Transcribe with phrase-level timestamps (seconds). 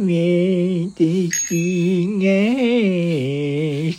[0.00, 0.06] 私
[2.20, 2.30] が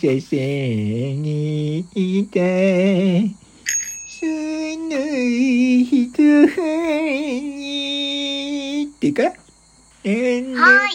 [1.20, 2.40] げた
[4.08, 4.96] その
[5.84, 6.22] 人
[7.52, 10.90] にってかはい。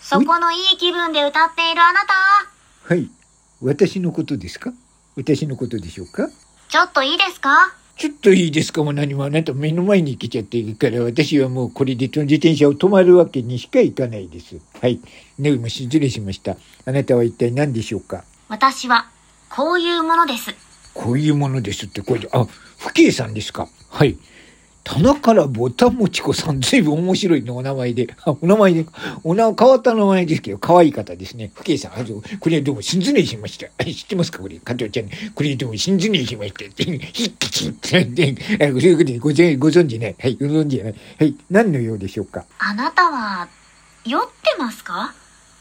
[0.00, 2.14] そこのいい気分で歌っているあなた。
[2.84, 3.10] はい。
[3.60, 4.72] 私のことですか？
[5.14, 6.30] 私のことでしょうか？
[6.70, 7.74] ちょっといいですか？
[7.98, 14.54] ちょっといいですかもう何もあなた目の前に来ちゃってるから私はもうこれで自転車を止まるわけにしかいかないです。
[14.80, 15.00] はい。
[15.36, 16.56] ねも失礼しました。
[16.84, 18.22] あなたは一体何でしょうか？
[18.48, 19.10] 私は、
[19.50, 20.54] こういうものです。
[20.94, 22.46] こういうものですって、これ、あ、
[22.78, 23.68] 不敬さんですか？
[23.90, 24.16] はい。
[24.88, 28.08] 棚からぼたもちこさん、ずいぶん面白いのお名前で。
[28.24, 28.86] お名前で、
[29.22, 31.50] お名、変わった名前ですけど、可愛い方ですね。
[31.54, 33.84] 不敬さん、あのこれどうも、新ずねしました。
[33.84, 35.08] 知ってますかこれ、加藤ちゃん。
[35.34, 36.64] これどうも、新ずねしました。
[37.12, 40.16] ひっきちって、で、そういうことでご存ご存知ない。
[40.18, 40.94] はい、ご存知ない。
[41.18, 42.46] はい、何のようでしょうか？
[42.58, 43.46] あなたは、
[44.06, 45.12] 酔ってますか？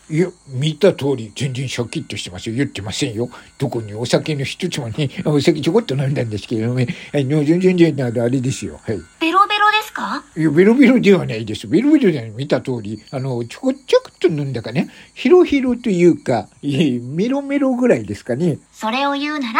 [0.09, 2.55] いや、見た通り、全然シャキッとしてますよ。
[2.55, 3.29] 言ってませんよ。
[3.57, 6.87] どこにお酒の一つもね、あ お酒ちょこっと飲んだんですけどね。
[7.11, 8.79] はい、の全然全然あれですよ。
[8.83, 8.99] はい。
[9.19, 10.23] ベロベロですか？
[10.37, 11.67] いや、ベロベロではないです。
[11.67, 12.31] ベロベロじゃない。
[12.31, 14.89] 見た通り、あの、ちょこちょこっと飲んだかね。
[15.13, 18.59] ヒロヒロというか、いえメロメロぐらいですかね。
[18.71, 19.59] それを言うなら、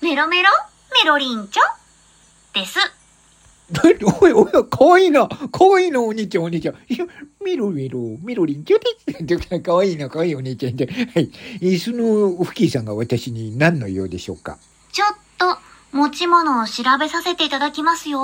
[0.00, 0.48] メロメロ、
[1.02, 2.60] メロリンチョ？
[2.60, 2.78] です。
[4.20, 5.28] お いおい、かわいいな。
[5.28, 6.74] かわいいな、お兄ちゃん、お兄ちゃん。
[6.88, 7.04] いや、
[7.44, 9.60] メロメロ、メロリン、ちょです。
[9.60, 10.86] かわいいな、かわいいお兄ちゃんで。
[10.86, 11.30] はい。
[11.60, 14.56] えーその、フキーさんが私に何のようでしょうか？
[14.92, 15.58] ちょっと、
[15.92, 18.20] 持ち物を調べさせていただきますよ。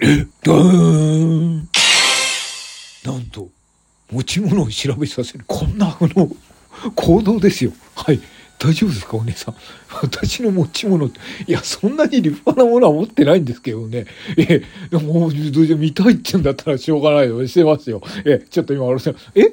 [0.00, 1.68] え、ダーン。
[3.04, 3.48] なんと、
[4.10, 5.44] 持ち物を調べさせる。
[5.46, 6.28] こんな、あの、
[6.96, 7.72] 行動ですよ。
[7.94, 8.20] はい。
[8.58, 9.54] 大丈夫ですかお姉さん？
[10.02, 11.06] 私の持ち物。
[11.06, 11.10] い
[11.46, 14.06] や、そんなに立派なものは持ってないんですけどね。
[14.36, 17.46] ええ、もう、どうせ見たいって言うんだったらしょうがないよ。
[17.46, 18.00] してますよ。
[18.24, 19.14] ええ、ちょっと今下ろせ。
[19.34, 19.52] え？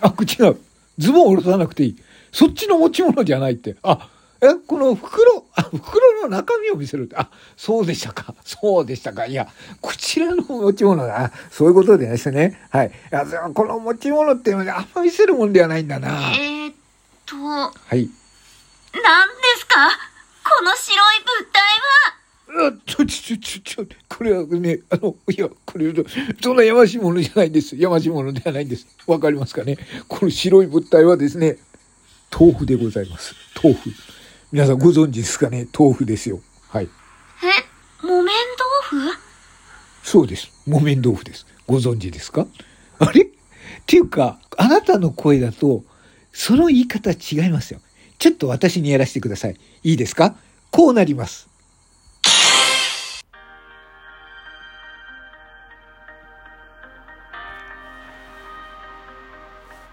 [0.00, 0.56] あ、違う。
[0.98, 1.96] ズボン下ろさなくていい。
[2.32, 3.76] そっちの持ち物じゃないって。
[3.82, 4.08] あ、
[4.40, 7.16] え、この袋、あ、袋の中身を見せるって。
[7.16, 8.34] あ、そうでしたか。
[8.44, 9.26] そうでしたか。
[9.26, 9.46] いや、
[9.80, 11.26] こちらの持ち物だ。
[11.26, 12.58] あそういうことですね。
[12.70, 12.88] はい。
[12.88, 13.24] いや
[13.54, 16.32] この持ち物ってあんま見せるもんではないんだな。
[16.36, 16.74] えーっ
[17.26, 18.08] と、はい。
[18.94, 19.88] 何ですか？
[20.44, 22.68] この白い物体は？
[22.68, 25.90] あ、ちょ、ちょ、ちょ、ちょ、これはね、あの、いや、これ、
[26.42, 27.74] そんなやましいものじゃないんです。
[27.76, 28.86] やましいものではないんです。
[29.06, 29.78] わかりますかね？
[30.08, 31.56] この白い物体はですね、
[32.30, 33.34] 豆腐でございます。
[33.62, 33.90] 豆腐。
[34.50, 35.66] 皆さんご存知ですかね？
[35.72, 36.40] 豆腐ですよ。
[36.68, 36.84] はい。
[36.84, 36.88] え、
[38.02, 38.24] 木綿
[38.92, 39.18] 豆腐？
[40.02, 40.52] そうです。
[40.66, 41.46] 木綿豆腐です。
[41.66, 42.46] ご存知ですか？
[42.98, 43.22] あれ？
[43.22, 43.28] っ
[43.86, 45.84] ていうか、あなたの声だと、
[46.32, 47.80] その言い方違いますよ。
[48.22, 49.56] ちょっと私にやらせてください。
[49.82, 50.36] いいですか？
[50.70, 51.48] こうなります。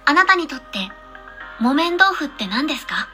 [0.06, 0.66] あなたにとって、
[1.60, 3.10] 木綿豆腐って何ですか？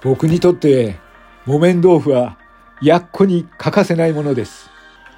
[0.00, 0.98] 僕にとって、
[1.44, 2.38] 木綿豆腐は、
[2.80, 4.70] やっこに欠かせないものです。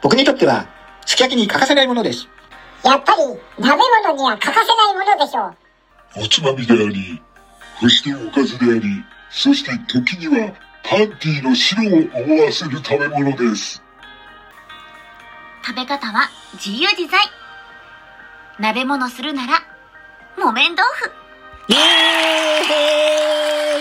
[0.03, 0.66] 僕にとっては、
[1.06, 2.26] すき焼きに欠かせないものです。
[2.82, 5.47] やっぱり食べ物には欠かせないものでしょ
[6.21, 6.25] う。
[6.25, 7.22] おつまみであり、
[7.82, 8.82] そしておかずであり、
[9.28, 10.53] そして時には
[10.84, 11.88] パンティの白を
[12.22, 13.82] 思わせる食べ物です。
[15.66, 17.21] 食べ方は自由自在。
[18.60, 19.54] 鍋物するなら、
[20.38, 21.10] 木綿豆腐。
[21.69, 21.82] イエーイ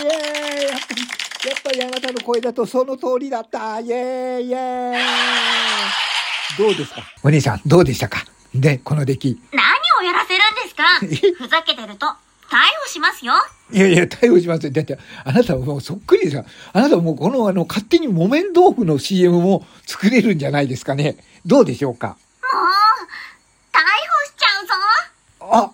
[0.04, 1.02] イエーイやっぱり、
[1.50, 4.98] やっぱりあなたの声だとその通りだったイエーイイエーイ
[6.58, 7.04] どうですか？
[7.24, 8.26] お兄さん、どうでしたか？
[8.56, 9.40] で、この出来。
[9.54, 9.64] 何
[10.00, 10.84] をやらせるんですか？
[11.46, 12.16] ふざけてると、逮
[12.84, 13.34] 捕しますよ。
[13.72, 14.72] いやいや、対応しますよ。
[14.72, 16.46] だって、あなたもうそっくりですよ。
[16.74, 21.18] あなたもうこの、あの、勝手に木綿豆腐の CM も作れるんじゃないですかね。
[21.46, 22.08] どうでしょうか？
[22.10, 22.18] もう、
[23.72, 24.74] 逮捕しちゃうぞ。
[25.54, 25.72] あ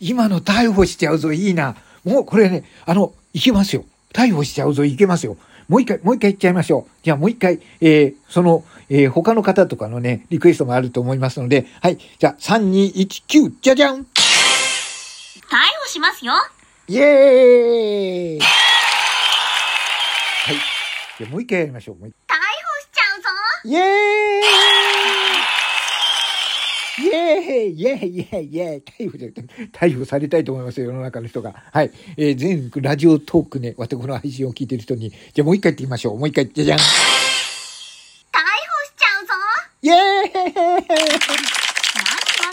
[0.00, 1.76] 今の逮捕しちゃうぞ、いいな。
[2.04, 3.84] もうこれね、あの、いけますよ。
[4.12, 5.36] 逮捕しちゃうぞ、いけますよ。
[5.68, 6.90] もう一回、もう一回言っちゃいましょう。
[7.04, 11.98] じゃあもう一回、えー、その、えー、他の方とかのね、リクエストもあると思いますので、はい。
[12.18, 14.04] じゃあ、3、2、1、9、じゃじゃん逮
[15.84, 16.32] 捕しますよ。
[16.90, 18.40] イエーイ。
[18.40, 18.52] は
[20.52, 20.56] い。
[21.18, 21.94] じゃあもう一回やりましょう。
[21.98, 22.42] もう一逮捕
[22.80, 23.28] しちゃうぞ。
[23.64, 24.42] イエー
[26.98, 27.06] イ。
[27.06, 27.70] イエーイ。
[27.70, 28.16] イエーイ。
[28.16, 28.44] イエーイ。
[28.44, 28.82] イエーイ。
[28.82, 31.54] 逮捕じゃなくて逮捕されたいと思いますよ、世の中の人が。
[31.72, 31.92] はい。
[32.16, 36.18] えー、全ラジオトークね、またこの配信を聞いてる人に、じゃあもう一回言ってみましょう。
[36.18, 36.90] もう一回、じゃじゃん逮捕し
[38.96, 39.32] ちゃうぞ。
[39.82, 39.90] イ。
[39.90, 40.32] エーイ。
[40.34, 40.90] 何言わ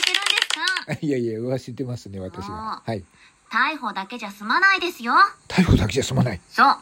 [0.05, 0.47] せるんです
[0.85, 2.83] かいやいや、忘れてますね、私が。
[2.85, 3.03] はい。
[3.51, 5.13] 逮捕だけじゃ済まないですよ。
[5.47, 6.41] 逮捕だけじゃ済まない。
[6.49, 6.75] そう。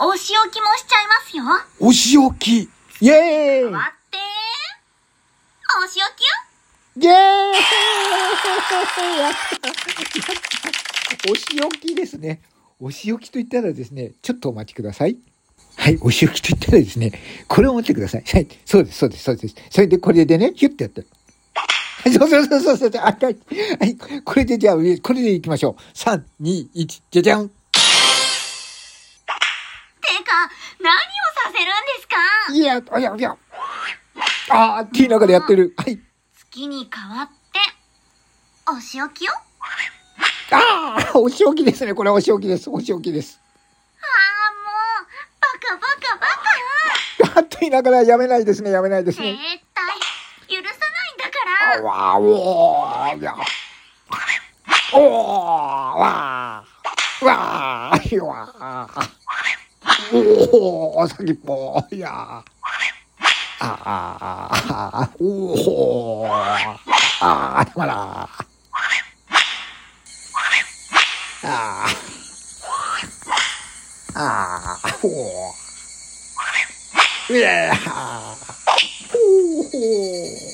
[0.00, 1.44] お仕置きもしちゃいますよ。
[1.80, 2.70] お仕置き
[3.00, 4.18] イエーイ割って、
[5.84, 6.26] お仕置きよ。
[7.00, 7.58] イエーイ
[11.30, 12.42] お仕置きですね。
[12.80, 15.16] お仕置きと言ったらですね、ちょっとお待ちください。
[15.76, 17.12] はい、お仕置きと言ったらですね、
[17.48, 18.24] これを持ってください。
[18.24, 19.54] はい、そうです、そうです、そうです。
[19.70, 21.00] それでこれでね、ヒュッてやって。
[21.00, 21.08] はい、
[22.04, 22.90] そうそうそうそうそう。
[22.90, 23.36] はい、はい、
[23.80, 25.82] はい、これでじゃあ、これで行きましょう。
[25.96, 27.48] 3、2、1、じゃじゃん。
[27.48, 27.70] てか、
[30.80, 30.96] 何を
[31.34, 32.14] させるんですか？
[32.52, 33.36] いや、いや、いや。
[34.50, 35.74] あーって言いながらやってる。
[35.76, 35.98] はい。
[36.50, 37.58] 月に変わって、
[38.76, 39.32] お仕置きを？
[40.50, 41.92] ああお仕置きですね。
[41.92, 42.70] これはお仕置きです。
[42.70, 43.38] お仕置きです。
[44.00, 44.06] あ
[44.48, 44.70] あ、も
[45.04, 45.06] う、
[45.40, 48.70] バカバカバカ あっと言いながらやめないですね。
[48.70, 49.36] やめないです絶ね。
[49.36, 49.57] 対、許さない
[51.68, 53.34] んだからわーおーや。
[54.94, 55.00] おー
[55.98, 57.98] わーわー
[77.30, 80.47] いやわー